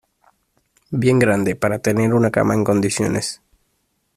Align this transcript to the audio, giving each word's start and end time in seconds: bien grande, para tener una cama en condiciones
bien 0.89 1.19
grande, 1.19 1.55
para 1.55 1.77
tener 1.77 2.15
una 2.15 2.31
cama 2.31 2.55
en 2.55 2.63
condiciones 2.63 3.39